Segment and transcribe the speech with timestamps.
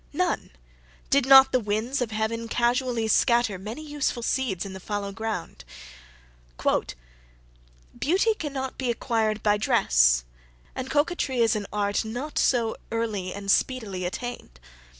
[0.13, 0.49] None
[1.11, 5.63] did not the winds of heaven casually scatter many useful seeds in the fallow ground.
[7.99, 10.23] "Beauty cannot be acquired by dress,
[10.73, 14.59] and coquetry is an art not so early and speedily attained.